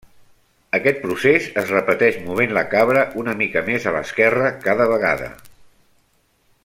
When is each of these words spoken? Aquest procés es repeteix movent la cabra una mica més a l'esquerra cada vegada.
Aquest 0.77 1.01
procés 1.01 1.49
es 1.63 1.69
repeteix 1.73 2.17
movent 2.29 2.55
la 2.59 2.65
cabra 2.71 3.03
una 3.25 3.37
mica 3.43 3.65
més 3.71 3.85
a 3.85 3.95
l'esquerra 3.97 4.51
cada 4.65 4.89
vegada. 4.95 5.29